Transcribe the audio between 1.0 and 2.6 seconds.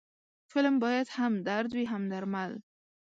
هم درد وي، هم درمل